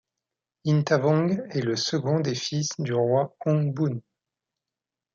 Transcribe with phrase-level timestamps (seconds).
[0.65, 4.01] Inthavong est le second des fils de du roi Ong Boun.